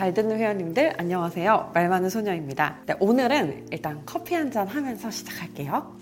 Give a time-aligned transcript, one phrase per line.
[0.00, 1.72] 잘 듣는 회원님들 안녕하세요.
[1.74, 2.78] 말 많은 소녀입니다.
[2.86, 5.94] 네, 오늘은 일단 커피 한 잔 하면서 시작할게요.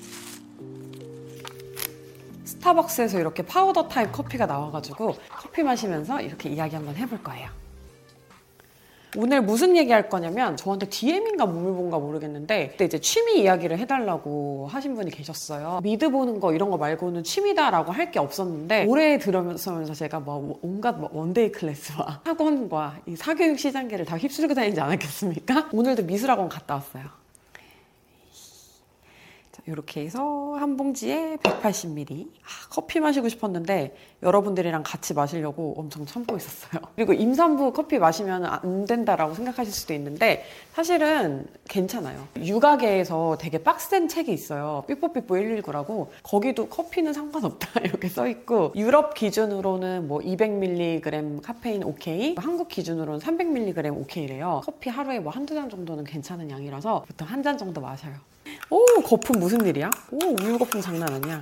[2.45, 7.50] 스타벅스에서 이렇게 파우더 타입 커피가 나와가지고 커피 마시면서 이렇게 이야기 한번 해볼 거예요.
[9.16, 14.95] 오늘 무슨 얘기 할 거냐면 저한테 DM인가 물어본가 모르겠는데 그때 이제 취미 이야기를 해달라고 하신
[14.95, 15.81] 분이 계셨어요.
[15.82, 20.93] 미드 보는 거 이런 거 말고는 취미다라고 할 게 없었는데 올해 들으면서 제가 뭐 온갖
[20.99, 25.68] 뭐 one day class와 학원과 이 사교육 시장계를 다 휩쓸고 다니지 않았겠습니까?
[25.72, 27.04] 오늘도 미술학원 갔다 왔어요.
[29.67, 32.26] 이렇게 해서 한 봉지에 180ml.
[32.42, 36.80] 아, 커피 마시고 싶었는데 여러분들이랑 같이 마시려고 엄청 참고 있었어요.
[36.96, 42.26] 그리고 임산부 커피 마시면 안 된다라고 생각하실 수도 있는데 사실은 괜찮아요.
[42.36, 44.84] 육아계에서 되게 빡센 책이 있어요.
[44.88, 52.68] 삐뽀삐뽀 119라고 거기도 커피는 상관없다 이렇게 써 있고 유럽 기준으로는 뭐 200mg 카페인 오케이, 한국
[52.68, 54.62] 기준으로는 300mg 오케이래요.
[54.64, 58.12] 커피 하루에 뭐 한두 잔 정도는 괜찮은 양이라서 보통 한 잔 정도 마셔요.
[58.70, 59.91] 오 거품 무슨 일이야?
[60.10, 61.41] 오 우유 거품 장난 아니야.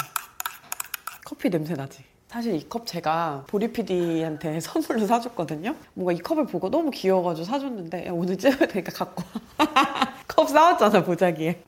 [1.24, 2.04] 커피 냄새 나지.
[2.28, 5.74] 사실 이 컵 제가 보리 PD한테 선물로 사줬거든요.
[5.94, 9.22] 뭔가 이 컵을 보고 너무 귀여워가지고 사줬는데 야, 오늘 찍어야 되니까 갖고
[9.58, 9.66] 와.
[10.28, 11.62] 컵 싸웠잖아 보자기에.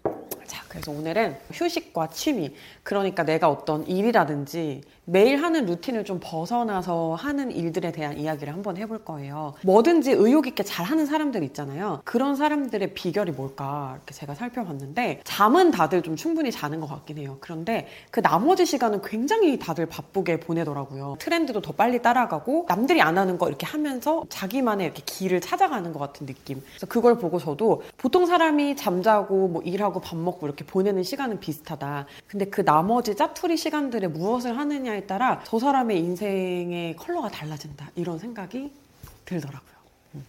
[0.46, 2.54] 자, 그래서 오늘은 휴식과 취미.
[2.82, 9.04] 그러니까 내가 어떤 일이라든지 매일 하는 루틴을 좀 벗어나서 하는 일들에 대한 이야기를 한번 해볼
[9.06, 9.54] 거예요.
[9.64, 12.02] 뭐든지 의욕 있게 잘 하는 사람들 있잖아요.
[12.04, 17.38] 그런 사람들의 비결이 뭘까 이렇게 제가 살펴봤는데 잠은 다들 좀 충분히 자는 것 같긴 해요.
[17.40, 21.16] 그런데 그 나머지 시간은 굉장히 다들 바쁘게 보내더라고요.
[21.18, 25.98] 트렌드도 더 빨리 따라가고 남들이 안 하는 거 이렇게 하면서 자기만의 이렇게 길을 찾아가는 것
[26.00, 26.60] 같은 느낌.
[26.72, 32.04] 그래서 그걸 보고 저도 보통 사람이 잠자고 뭐 일하고 밥 먹고 이렇게 보내는 시간은 비슷하다.
[32.26, 37.90] 근데 그 나머지 짜투리 시간들에 무엇을 하느냐 사람에 따라 저 사람의 인생의 컬러가 달라진다.
[37.94, 38.72] 이런 생각이
[39.24, 39.72] 들더라고요.
[40.16, 40.26] 음.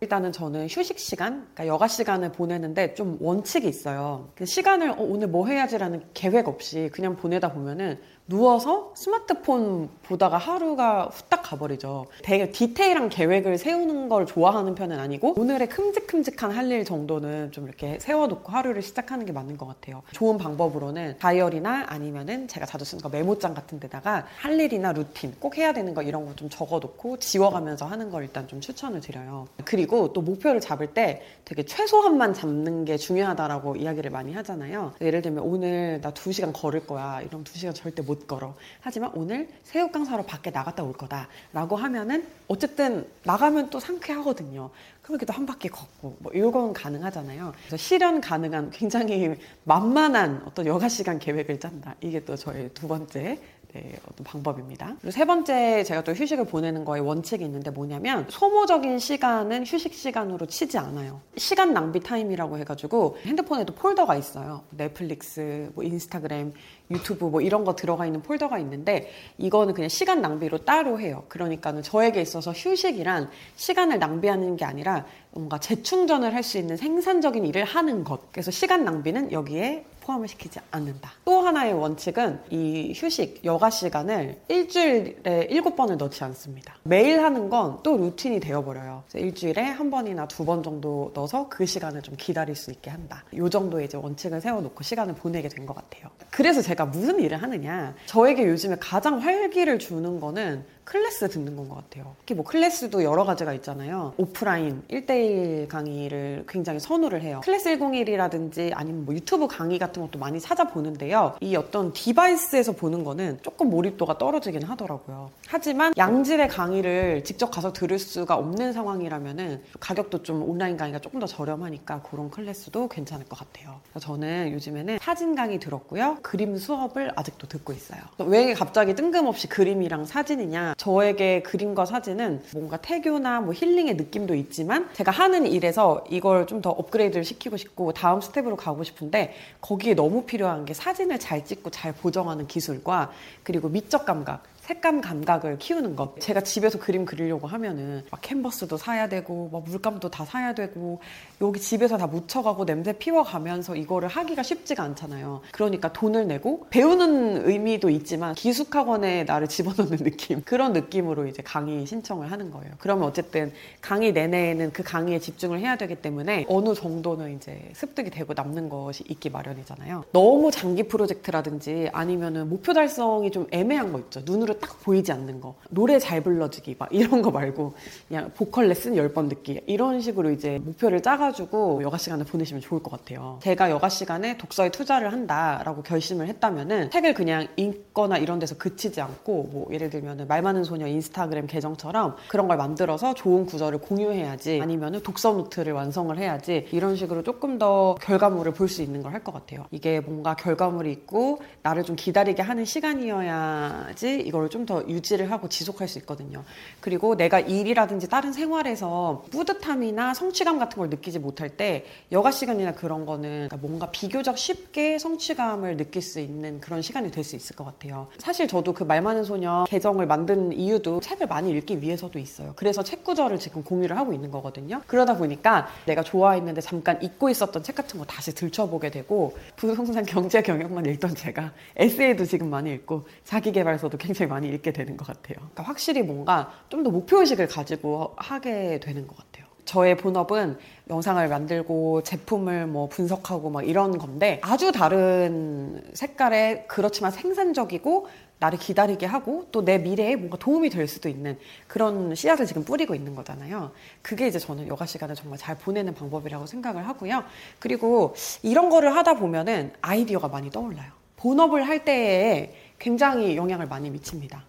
[0.00, 4.28] 일단은 저는 휴식 시간, 그러니까 여가 시간을 보내는데 좀 원칙이 있어요.
[4.34, 11.04] 그 시간을 어, 오늘 뭐 해야지라는 계획 없이 그냥 보내다 보면은 누워서 스마트폰 보다가 하루가
[11.12, 12.06] 후딱 가버리죠.
[12.24, 18.00] 되게 디테일한 계획을 세우는 걸 좋아하는 편은 아니고 오늘의 큼직큼직한 할 일 정도는 좀 이렇게
[18.00, 20.02] 세워놓고 하루를 시작하는 게 맞는 것 같아요.
[20.10, 25.56] 좋은 방법으로는 다이어리나 아니면은 제가 자주 쓰는 거 메모장 같은 데다가 할 일이나 루틴 꼭
[25.56, 29.46] 해야 되는 거 이런 거 좀 적어놓고 지워가면서 하는 걸 일단 좀 추천을 드려요.
[29.64, 34.92] 그리고 또 목표를 잡을 때 되게 최소한만 잡는 게 중요하다라고 이야기를 많이 하잖아요.
[35.00, 37.20] 예를 들면 오늘 나 2시간 걸을 거야.
[37.22, 38.54] 이런 2시간 절대 못못 걸어.
[38.80, 41.28] 하지만 오늘 새우깡 사러 밖에 나갔다 올 거다.
[41.52, 44.70] 라고 하면은 어쨌든 나가면 또 상쾌하거든요.
[45.06, 47.52] 그럼 이렇게 또한 바퀴 걷고 뭐 이건 가능하잖아요.
[47.60, 51.94] 그래서 실현 가능한 굉장히 만만한 어떤 여가 시간 계획을 짠다.
[52.00, 53.38] 이게 또 저의 두 번째
[53.76, 54.96] 네, 어떤 방법입니다.
[55.00, 60.46] 그리고 세 번째 제가 또 휴식을 보내는 거에 원칙이 있는데 뭐냐면 소모적인 시간은 휴식 시간으로
[60.46, 61.20] 치지 않아요.
[61.36, 64.62] 시간 낭비 타임이라고 해가지고 핸드폰에도 폴더가 있어요.
[64.70, 66.54] 넷플릭스, 뭐 인스타그램,
[66.90, 71.24] 유튜브 뭐 이런 거 들어가 있는 폴더가 있는데 이거는 그냥 시간 낭비로 따로 해요.
[71.28, 74.95] 그러니까는 저에게 있어서 휴식이란 시간을 낭비하는 게 아니라
[75.30, 78.30] 뭔가 재충전을 할 수 있는 생산적인 일을 하는 것.
[78.32, 81.10] 그래서 시간 낭비는 여기에 포함을 시키지 않는다.
[81.24, 86.76] 또 하나의 원칙은 이 휴식, 여가 시간을 일주일에 일곱 번을 넣지 않습니다.
[86.84, 89.02] 매일 하는 건 또 루틴이 되어버려요.
[89.14, 93.24] 일주일에 한 번이나 두 번 정도 넣어서 그 시간을 좀 기다릴 수 있게 한다.
[93.32, 96.08] 이 정도의 이제 원칙을 세워놓고 시간을 보내게 된 것 같아요.
[96.30, 97.94] 그래서 제가 무슨 일을 하느냐.
[98.06, 102.14] 저에게 요즘에 가장 활기를 주는 거는 클래스 듣는 건 것 같아요.
[102.20, 104.14] 특히 뭐 클래스도 여러 가지가 있잖아요.
[104.16, 107.40] 오프라인 1대1 강의를 굉장히 선호를 해요.
[107.44, 111.34] 클래스 101이라든지 아니면 뭐 유튜브 강의 같은 것도 많이 찾아보는데요.
[111.40, 115.30] 이 어떤 디바이스에서 보는 거는 조금 몰입도가 떨어지긴 하더라고요.
[115.48, 121.26] 하지만 양질의 강의를 직접 가서 들을 수가 없는 상황이라면은 가격도 좀 온라인 강의가 조금 더
[121.26, 123.80] 저렴하니까 그런 클래스도 괜찮을 것 같아요.
[124.00, 126.18] 저는 요즘에는 사진 강의 들었고요.
[126.22, 128.00] 그림 수업을 아직도 듣고 있어요.
[128.18, 130.75] 왜 갑자기 뜬금없이 그림이랑 사진이냐?
[130.76, 136.70] 저에게 그림과 사진은 뭔가 태교나 뭐 힐링의 느낌도 있지만 제가 하는 일에서 이걸 좀 더
[136.70, 141.92] 업그레이드를 시키고 싶고 다음 스텝으로 가고 싶은데 거기에 너무 필요한 게 사진을 잘 찍고 잘
[141.92, 143.12] 보정하는 기술과
[143.42, 146.18] 그리고 미적 감각 색감 감각을 키우는 것.
[146.18, 150.98] 제가 집에서 그림 그리려고 하면은 막 캔버스도 사야 되고, 막 물감도 다 사야 되고,
[151.40, 155.42] 여기 집에서 다 묻혀가고 냄새 피워가면서 이거를 하기가 쉽지가 않잖아요.
[155.52, 160.42] 그러니까 돈을 내고 배우는 의미도 있지만 기숙학원에 나를 집어넣는 느낌.
[160.42, 162.72] 그런 느낌으로 이제 강의 신청을 하는 거예요.
[162.78, 168.32] 그러면 어쨌든 강의 내내에는 그 강의에 집중을 해야 되기 때문에 어느 정도는 이제 습득이 되고
[168.34, 170.06] 남는 것이 있기 마련이잖아요.
[170.12, 174.22] 너무 장기 프로젝트라든지 아니면은 목표 달성이 좀 애매한 거 있죠.
[174.24, 175.54] 눈으로 딱 보이지 않는 거.
[175.70, 177.74] 노래 잘 불러주기 막 이런 거 말고
[178.08, 182.90] 그냥 보컬 레슨 10번 듣기 이런 식으로 이제 목표를 짜가지고 여가 시간을 보내시면 좋을 것
[182.90, 183.38] 같아요.
[183.42, 189.48] 제가 여가 시간에 독서에 투자를 한다라고 결심을 했다면은 책을 그냥 읽거나 이런 데서 그치지 않고
[189.52, 195.02] 뭐 예를 들면은 말 많은 소녀 인스타그램 계정처럼 그런 걸 만들어서 좋은 구절을 공유해야지 아니면은
[195.02, 199.32] 독서 노트를 완성을 해야지 이런 식으로 조금 더 결과물을 볼 수 있는 걸 할 것
[199.32, 199.64] 같아요.
[199.70, 205.86] 이게 뭔가 결과물이 있고 나를 좀 기다리게 하는 시간이어야지 이걸 좀 더 유지를 하고 지속할
[205.86, 206.42] 수 있거든요.
[206.80, 213.06] 그리고 내가 일이라든지 다른 생활에서 뿌듯함이나 성취감 같은 걸 느끼지 못할 때 여가 시간이나 그런
[213.06, 218.08] 거는 뭔가 비교적 쉽게 성취감을 느낄 수 있는 그런 시간이 될 수 있을 것 같아요.
[218.18, 222.52] 사실 저도 그 말 많은 소녀 계정을 만든 이유도 책을 많이 읽기 위해서도 있어요.
[222.56, 224.82] 그래서 책 구절을 지금 공유를 하고 있는 거거든요.
[224.88, 230.42] 그러다 보니까 내가 좋아했는데 잠깐 잊고 있었던 책 같은 거 다시 들춰보게 되고 부동산 경제
[230.42, 235.36] 경영만 읽던 제가 에세이도 지금 많이 읽고 자기 개발서도 굉장히 많이 읽게 되는 것 같아요.
[235.36, 239.46] 그러니까 확실히 뭔가 좀 더 목표의식을 가지고 하게 되는 것 같아요.
[239.64, 240.58] 저의 본업은
[240.90, 248.06] 영상을 만들고 제품을 뭐 분석하고 막 이런 건데 아주 다른 색깔의 그렇지만 생산적이고
[248.38, 252.94] 나를 기다리게 하고 또 내 미래에 뭔가 도움이 될 수도 있는 그런 씨앗을 지금 뿌리고
[252.94, 253.72] 있는 거잖아요.
[254.02, 257.24] 그게 이제 저는 여가 시간을 정말 잘 보내는 방법이라고 생각을 하고요.
[257.58, 260.92] 그리고 이런 거를 하다 보면은 아이디어가 많이 떠올라요.
[261.16, 264.42] 본업을 할 때에 굉장히 영향을 많이 미칩니다.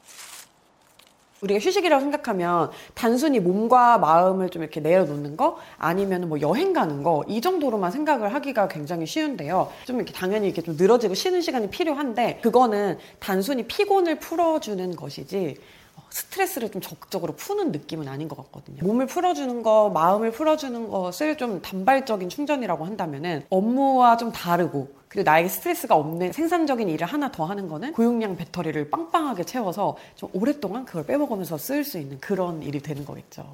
[1.42, 7.24] 우리가 휴식이라고 생각하면 단순히 몸과 마음을 좀 이렇게 내려놓는 거 아니면 뭐 여행 가는 거
[7.28, 9.72] 이 정도로만 생각을 하기가 굉장히 쉬운데요.
[9.86, 15.77] 좀 이렇게 당연히 이렇게 좀 늘어지고 쉬는 시간이 필요한데 그거는 단순히 피곤을 풀어주는 것이지 어,
[16.10, 18.86] 스트레스를 좀 적극적으로 푸는 느낌은 아닌 것 같거든요.
[18.86, 25.48] 몸을 풀어주는 거, 마음을 풀어주는 것을 좀 단발적인 충전이라고 한다면은 업무와 좀 다르고 그리고 나에게
[25.50, 31.06] 스트레스가 없는 생산적인 일을 하나 더 하는 거는 고용량 배터리를 빵빵하게 채워서 좀 오랫동안 그걸
[31.06, 33.46] 빼먹으면서 쓸 수 있는 그런 일이 되는 거겠죠.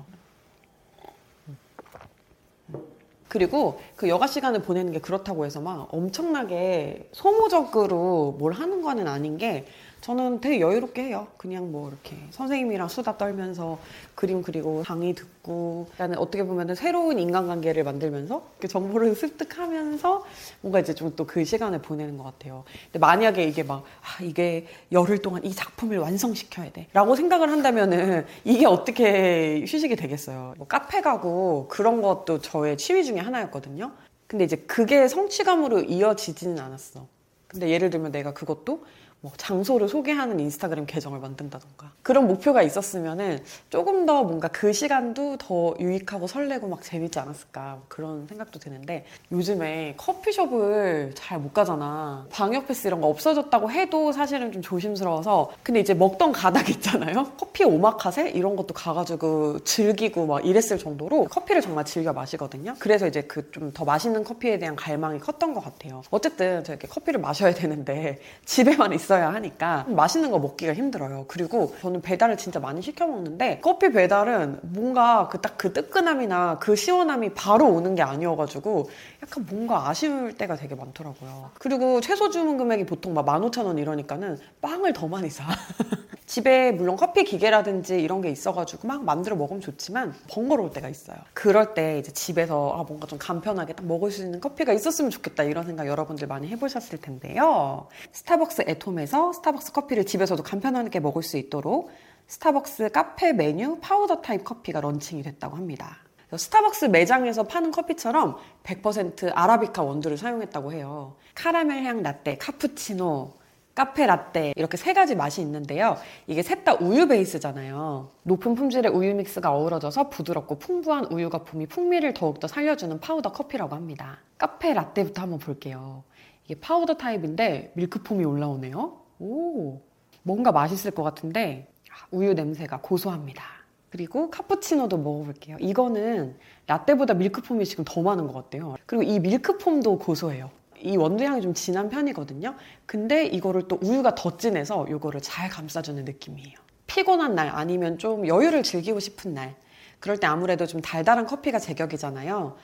[3.34, 9.40] 그리고 그 여가 시간을 보내는 게 그렇다고 해서 막 엄청나게 소모적으로 뭘 하는 거는 아닌
[9.40, 9.66] 게
[10.04, 11.28] 저는 되게 여유롭게 해요.
[11.38, 13.80] 그냥 뭐 이렇게 선생님이랑 수다 떨면서
[14.16, 20.26] 그림 그리고 강의 듣고 나는 어떻게 보면 새로운 인간관계를 만들면서 정보를 습득하면서
[20.60, 22.66] 뭔가 이제 좀 또 그 시간을 보내는 것 같아요.
[22.88, 28.66] 근데 만약에 이게 막 아, 이게 열흘 동안 이 작품을 완성시켜야 돼라고 생각을 한다면은 이게
[28.66, 30.56] 어떻게 휴식이 되겠어요.
[30.58, 33.94] 뭐 카페 가고 그런 것도 저의 취미 중에 하나였거든요.
[34.28, 37.08] 근데 이제 그게 성취감으로 이어지지는 않았어.
[37.48, 38.84] 근데 예를 들면 내가 그것도
[39.24, 41.94] 뭐 장소를 소개하는 인스타그램 계정을 만든다던가.
[42.04, 48.28] 그런 목표가 있었으면은 조금 더 뭔가 그 시간도 더 유익하고 설레고 막 재밌지 않았을까 그런
[48.28, 52.28] 생각도 드는데 요즘에 커피숍을 잘 못 가잖아.
[52.32, 57.32] 방역 패스 이런 거 없어졌다고 해도 사실은 좀 조심스러워서 근데 이제 먹던 가닥 있잖아요.
[57.38, 62.76] 커피 오마카세 이런 것도 가가지고 즐기고 막 이랬을 정도로 커피를 정말 즐겨 마시거든요.
[62.80, 66.02] 그래서 이제 그 좀 더 맛있는 커피에 대한 갈망이 컸던 것 같아요.
[66.12, 71.26] 어쨌든 저렇게 커피를 마셔야 되는데 집에만 있어 있어야 하니까 맛있는 거 먹기가 힘들어요.
[71.28, 76.76] 그리고 저는 배달을 진짜 많이 시켜 먹는데 커피 배달은 뭔가 그 딱그 그 뜨끈함이나 그
[76.76, 78.90] 시원함이 바로 오는 게 아니어가지고
[79.22, 81.52] 약간 뭔가 아쉬울 때가 되게 많더라고요.
[81.60, 85.46] 그리고 최소 주문 금액이 보통 막 15,000원 이러니까는 빵을 더 많이 사.
[86.26, 91.18] 집에 물론 커피 기계라든지 이런 게 있어가지고 막 만들어 먹으면 좋지만 번거로울 때가 있어요.
[91.34, 95.44] 그럴 때 이제 집에서 아 뭔가 좀 간편하게 딱 먹을 수 있는 커피가 있었으면 좋겠다
[95.44, 97.88] 이런 생각 여러분들 많이 해보셨을 텐데요.
[98.12, 101.92] 스타벅스 at Home에서 스타벅스 커피를 집에서도 간편하게 먹을 수 있도록
[102.28, 105.98] 스타벅스 카페 메뉴 파우더 타입 커피가 런칭이 됐다고 합니다.
[106.36, 111.16] 스타벅스 매장에서 파는 커피처럼 100% 아라비카 원두를 사용했다고 해요.
[111.36, 113.34] 카라멜 향 라떼, 카푸치노,
[113.76, 115.98] 카페 라떼 이렇게 세 가지 맛이 있는데요.
[116.28, 118.10] 이게 셋 다 우유 베이스잖아요.
[118.24, 124.20] 높은 품질의 우유 믹스가 어우러져서 부드럽고 풍부한 우유 거품이 풍미를 더욱더 살려주는 파우더 커피라고 합니다.
[124.38, 126.04] 카페 라떼부터 한번 볼게요.
[126.46, 128.98] 이게 파우더 타입인데 milk foam이 올라오네요.
[129.20, 129.82] 오,
[130.22, 131.68] 뭔가 맛있을 것 같은데
[132.12, 133.44] 우유 냄새가 고소합니다.
[133.90, 135.58] 그리고 카푸치노도 먹어볼게요.
[135.60, 136.38] 이거는
[136.68, 138.76] 라떼보다 밀크폼이 지금 더 많은 것 같아요.
[138.86, 140.50] 그리고 이 밀크폼도 고소해요.
[140.84, 142.56] 이 원두 향이 좀 진한 편이거든요.
[142.86, 146.58] 근데 이거를 또 우유가 더 진해서 이거를 잘 감싸주는 느낌이에요.
[146.88, 149.56] 피곤한 날 아니면 좀 여유를 즐기고 싶은 날
[150.00, 152.58] 그럴 때 아무래도 좀 달달한 커피가 제격이잖아요.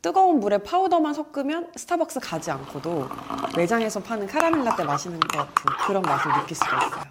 [0.00, 3.08] 뜨거운 물에 파우더만 섞으면 스타벅스 가지 않고도
[3.56, 5.52] 매장에서 파는 카라멜 라떼 마시는 것 같은
[5.86, 7.02] 그런 맛을 느낄 수가 있어요.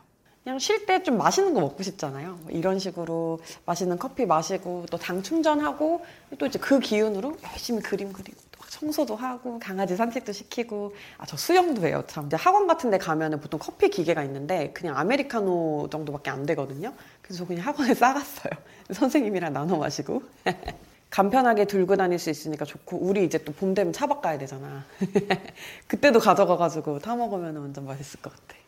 [0.44, 2.40] 그냥 쉴 때 좀 맛있는 거 먹고 싶잖아요.
[2.44, 6.06] 뭐 이런 식으로 맛있는 커피 마시고 또 당 충전하고
[6.40, 8.38] 또 이제 그 기운으로 열심히 그림 그리고
[8.70, 10.94] 청소도 하고 강아지 산책도 시키고.
[11.18, 12.04] 아 저 수영도 해요.
[12.08, 16.94] 참 학원 같은 데 가면은 보통 커피 기계가 있는데 그냥 아메리카노 정도밖에 안 되거든요.
[17.22, 18.52] 그래서 저 그냥 학원에 싸갔어요.
[18.92, 20.24] 선생님이랑 나눠 마시고.
[21.10, 24.84] 간편하게 들고 다닐 수 있으니까 좋고 우리 이제 또 봄 되면 차박 가야 되잖아.
[25.88, 28.60] 그때도 가져가가지고 타 먹으면 완전 맛있을 것 같아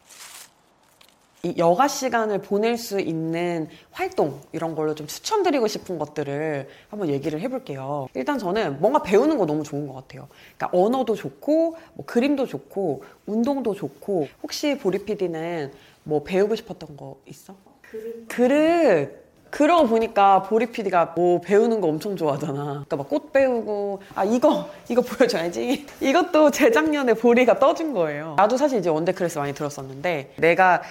[1.44, 7.40] 이 여가 시간을 보낼 수 있는 활동 이런 걸로 좀 추천드리고 싶은 것들을 한번 얘기를
[7.40, 8.10] 해볼게요.
[8.14, 10.28] 일단 저는 뭔가 배우는 거 너무 좋은 것 같아요.
[10.58, 15.72] 그러니까 언어도 좋고 뭐 그림도 좋고 운동도 좋고 혹시 보리 PD는
[16.04, 17.56] 뭐 배우고 싶었던 거 있어?
[18.28, 19.18] 그릇.
[19.50, 22.86] 그러고 보니까 보리 PD가 뭐 배우는 거 엄청 좋아하잖아.
[22.88, 25.88] 그러니까 막 꽃 배우고 아 이거 이거 보여줘야지.
[26.02, 28.36] 이것도 재작년에 보리가 떠준 거예요.
[28.38, 30.84] 나도 사실 이제 원데 클래스 많이 들었었는데 내가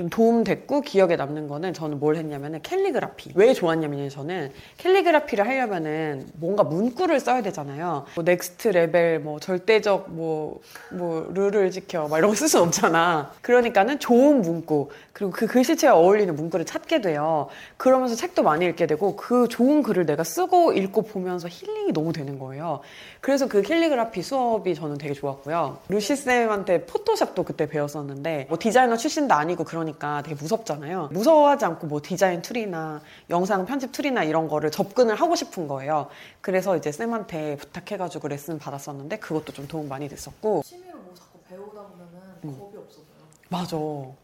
[0.00, 3.32] 좀 도움됐고 기억에 남는 거는 저는 뭘 했냐면은 캘리그라피.
[3.34, 8.06] 왜 좋았냐면요, 저는 캘리그라피를 하려면은 뭔가 문구를 써야 되잖아요.
[8.14, 13.30] 뭐 Next Level, 뭐 절대적 뭐, 뭐 룰을 지켜, 막 이런 거 쓸 수 없잖아.
[13.42, 17.48] 그러니까는 좋은 문구, 그리고 그 글씨체와 어울리는 문구를 찾게 돼요.
[17.76, 22.38] 그러면서 책도 많이 읽게 되고 그 좋은 글을 내가 쓰고 읽고 보면서 힐링이 너무 되는
[22.38, 22.80] 거예요.
[23.20, 25.76] 그래서 그 캘리그라피 수업이 저는 되게 좋았고요.
[25.90, 31.10] 루시 쌤한테 포토샵도 그때 배웠었는데 뭐 디자이너 출신도 아니고 그러니까 되게 무섭잖아요.
[31.12, 36.08] 무서워하지 않고 뭐 디자인 툴이나 영상 편집 툴이나 이런 거를 접근을 하고 싶은 거예요.
[36.40, 41.82] 그래서 이제 쌤한테 부탁해가지고 레슨 받았었는데 그것도 좀 도움 많이 됐었고 취미로 뭐 자꾸 배우다
[41.82, 43.10] 보면은 겁이 없어져요.
[43.48, 43.76] 맞아.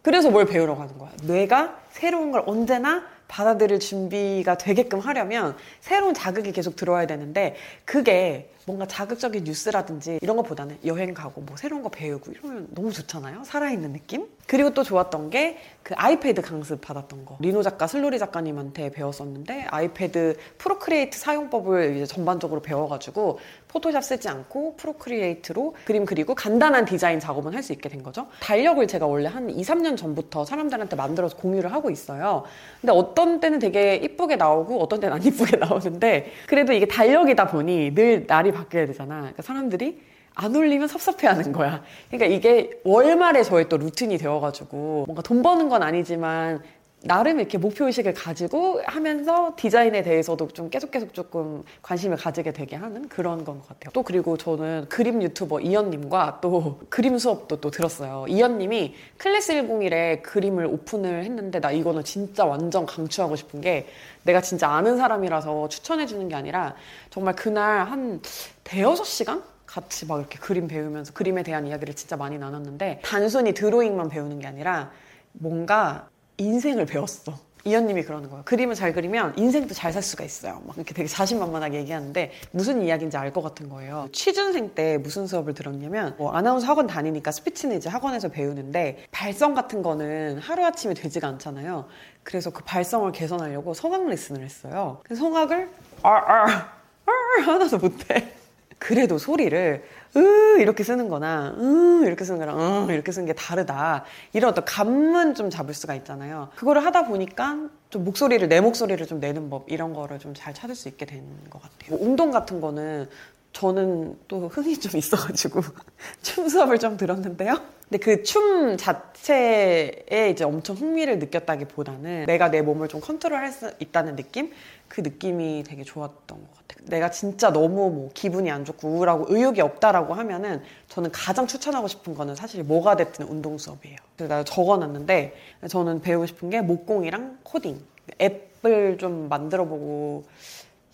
[0.02, 1.10] 그래서 뭘 배우러 가는 거야.
[1.22, 8.86] 뇌가 새로운 걸 언제나 받아들일 준비가 되게끔 하려면 새로운 자극이 계속 들어와야 되는데 그게 뭔가
[8.86, 13.44] 자극적인 뉴스라든지 이런 것보다는 여행 가고 뭐 새로운 거 배우고 이러면 너무 좋잖아요.
[13.44, 14.26] 살아있는 느낌?
[14.46, 17.36] 그리고 또 좋았던 게 그 아이패드 강습 받았던 거.
[17.38, 23.38] 리노 작가, 슬로리 작가님한테 배웠었는데 아이패드 Procreate 사용법을 이제 전반적으로 배워가지고
[23.76, 28.28] 포토샵 쓰지 않고 Procreate로 그림 그리고 간단한 디자인 작업은 할 수 있게 된 거죠.
[28.40, 32.44] 달력을 제가 원래 한 2, 3년 전부터 사람들한테 만들어서 공유를 하고 있어요.
[32.80, 37.92] 근데 어떤 때는 되게 이쁘게 나오고 어떤 때는 안 이쁘게 나오는데 그래도 이게 달력이다 보니
[37.96, 39.16] 늘 날이 바뀌어야 되잖아.
[39.16, 40.00] 그러니까 사람들이
[40.36, 41.82] 안 올리면 섭섭해하는 거야.
[42.08, 46.62] 그러니까 이게 월말에 저의 또 루틴이 되어가지고 뭔가 돈 버는 건 아니지만
[47.06, 52.76] 나름 이렇게 목표 의식을 가지고 하면서 디자인에 대해서도 좀 계속 계속 조금 관심을 가지게 되게
[52.76, 53.90] 하는 그런 건 것 같아요.
[53.92, 58.26] 또 그리고 저는 그림 유튜버 이연님과 또 그림 수업도 또 들었어요.
[58.28, 63.86] 이연님이 클래스 101에 그림을 오픈을 했는데 나 이거는 진짜 완전 강추하고 싶은 게
[64.24, 66.74] 내가 진짜 아는 사람이라서 추천해 주는 게 아니라
[67.10, 68.20] 정말 그날 한
[68.64, 69.42] 대여섯 시간?
[69.66, 74.46] 같이 막 이렇게 그림 배우면서 그림에 대한 이야기를 진짜 많이 나눴는데 단순히 드로잉만 배우는 게
[74.46, 74.92] 아니라
[75.32, 77.34] 뭔가 인생을 배웠어.
[77.64, 78.44] 이현님이 그러는 거예요.
[78.44, 80.62] 그림을 잘 그리면 인생도 잘 살 수가 있어요.
[80.66, 84.08] 막 이렇게 되게 자신만만하게 얘기하는데 무슨 이야기인지 알 것 같은 거예요.
[84.12, 89.82] 취준생 때 무슨 수업을 들었냐면 뭐 아나운서 학원 다니니까 스피치는 이제 학원에서 배우는데 발성 같은
[89.82, 91.86] 거는 하루아침에 되지가 않잖아요.
[92.22, 95.02] 그래서 그 발성을 개선하려고 성악 레슨을 했어요.
[95.12, 95.68] 성악을
[96.02, 98.32] 아아 아, 하나도 못해.
[98.78, 99.82] 그래도 소리를
[100.14, 104.04] 으 이렇게 쓰는 거나 으 이렇게 쓰는 거랑 으 이렇게 쓰는 게 다르다.
[104.32, 106.48] 이런 어떤 감은 좀 잡을 수가 있잖아요.
[106.56, 107.56] 그거를 하다 보니까
[107.90, 111.24] 좀 목소리를 내 목소리를 좀 내는 법 이런 거를 좀 잘 찾을 수 있게 되는
[111.50, 111.96] 것 같아요.
[111.96, 113.08] 뭐 운동 같은 거는
[113.56, 115.62] 저는 또 흥이 좀 있어가지고
[116.20, 117.58] 춤 수업을 좀 들었는데요.
[117.88, 124.16] 근데 그 춤 자체에 이제 엄청 흥미를 느꼈다기보다는 내가 내 몸을 좀 컨트롤할 수 있다는
[124.16, 124.52] 느낌?
[124.88, 126.86] 그 느낌이 되게 좋았던 것 같아요.
[126.90, 132.14] 내가 진짜 너무 뭐 기분이 안 좋고 우울하고 의욕이 없다라고 하면은 저는 가장 추천하고 싶은
[132.14, 133.96] 거는 사실 뭐가 됐든 운동 수업이에요.
[134.16, 135.34] 그래서 나 적어놨는데
[135.70, 137.80] 저는 배우고 싶은 게 목공이랑 코딩.
[138.20, 140.24] 앱을 좀 만들어보고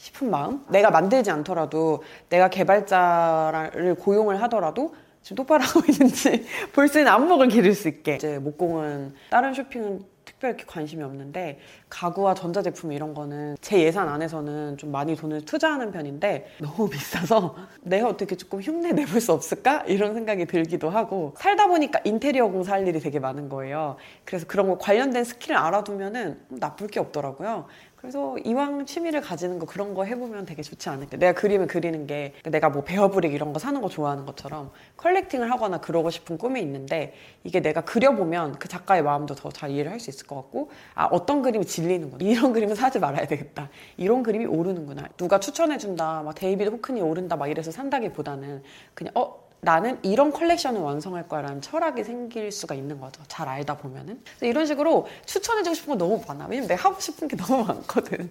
[0.02, 0.64] 싶은 마음?
[0.68, 4.92] 내가 만들지 않더라도 내가 개발자를 고용을 하더라도
[5.23, 10.04] 지금 똑바로 하고 있는지 볼 수 있는 안목을 기를 수 있게 이제 목공은 다른 쇼핑은
[10.25, 11.61] 특별히 관심이 없는데
[11.96, 18.08] 가구와 전자제품 이런 거는 제 예산 안에서는 좀 많이 돈을 투자하는 편인데 너무 비싸서 내가
[18.08, 19.82] 어떻게 조금 흉내 내볼 수 없을까?
[19.87, 23.96] 이런 생각이 들기도 하고 살다 보니까 인테리어 공사 할 일이 되게 많은 거예요.
[24.25, 27.66] 그래서 그런 거 관련된 스킬을 알아두면은 나쁠 게 없더라고요.
[27.96, 31.18] 그래서 이왕 취미를 가지는 거 그런 거 해보면 되게 좋지 않을까.
[31.18, 35.78] 내가 그림을 그리는 게 내가 뭐 베어브릭 이런 거 사는 거 좋아하는 것처럼 collecting을 하거나
[35.80, 40.11] 그러고 싶은 꿈이 있는데 이게 내가 그려보면 그 작가의 마음도 더 잘 이해를 할 수
[40.11, 42.24] 있을 것 같고 아 어떤 그림이 질리는구나.
[42.24, 43.68] 이런 그림은 사지 말아야 되겠다.
[43.96, 45.08] 이런 그림이 오르는구나.
[45.16, 46.22] 누가 추천해준다.
[46.22, 47.36] 막 데이비드 호크니 오른다.
[47.36, 48.62] 막 이래서 산다기보다는
[48.94, 53.22] 그냥 어 나는 이런 컬렉션을 완성할 거라는 철학이 생길 수가 있는 거죠.
[53.28, 54.20] 잘 알다 보면은.
[54.40, 56.46] 이런 식으로 추천해주고 싶은 거 너무 많아.
[56.48, 58.30] 왜냐면 내가 하고 싶은 게 너무 많거든.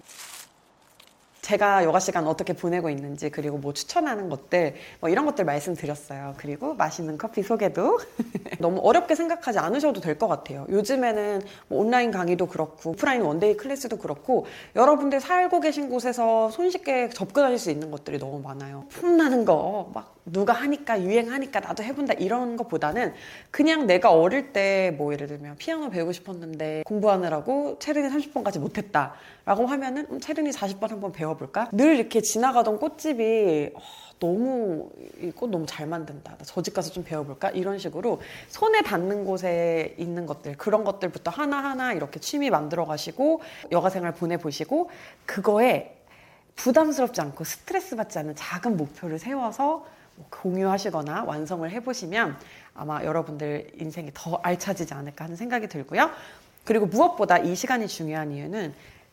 [1.52, 6.32] 제가 요가 시간 어떻게 보내고 있는지 그리고 뭐 추천하는 것들 뭐 이런 것들 말씀드렸어요.
[6.38, 7.98] 그리고 맛있는 커피 소개도
[8.58, 10.66] 너무 어렵게 생각하지 않으셔도 될 것 같아요.
[10.70, 17.58] 요즘에는 뭐 온라인 강의도 그렇고 오프라인 one-day class도 그렇고 여러분들 살고 계신 곳에서 손쉽게 접근하실
[17.58, 18.86] 수 있는 것들이 너무 많아요.
[18.94, 23.12] 폼나는 거 막 누가 하니까 유행하니까 나도 해본다 이런 것보다는
[23.50, 29.66] 그냥 내가 어릴 때 뭐 예를 들면 피아노 배우고 싶었는데 공부하느라고 체르니 30번까지 못했다 라고
[29.66, 31.68] 하면은 음, 체르니 40번 한번 배워 볼까?
[31.72, 33.80] 늘 이렇게 지나가던 꽃집이 어,
[34.18, 36.36] 너무 이 꽃 너무 잘 만든다.
[36.44, 37.50] 저집 가서 좀 배워볼까?
[37.50, 43.40] 이런 식으로 손에 닿는 곳에 있는 것들 그런 것들부터 하나 하나 이렇게 취미 만들어 가시고
[43.72, 44.90] 여가 생활 보내 보시고
[45.26, 45.96] 그거에
[46.54, 52.36] 부담스럽지 않고 스트레스 받지 않는 작은 목표를 세워서 뭐 공유하시거나 완성을 해보시면
[52.74, 56.10] 아마 여러분들 인생이 더 알차지지 않을까 하는 생각이 들고요.
[56.64, 58.72] 그리고 무엇보다 이 시간이 중요한 이유는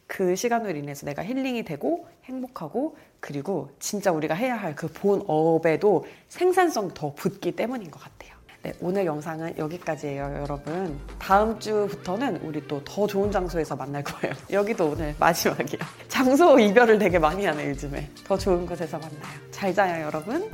[0.10, 6.90] 그 시간으로 인해서 내가 힐링이 되고 행복하고 그리고 진짜 우리가 해야 할 그 본업에도 생산성이
[6.96, 8.34] 더 붙기 때문인 것 같아요.
[8.64, 11.00] 네, 오늘 영상은 여기까지예요, 여러분.
[11.20, 14.34] 다음 주부터는 우리 또 더 좋은 장소에서 만날 거예요.
[14.52, 15.80] 여기도 오늘 마지막이야.
[16.08, 18.10] 장소 이별을 되게 많이 하네, 요즘에.
[18.26, 19.22] 더 좋은 곳에서 만나요.
[19.52, 20.50] 잘 자요, 여러분.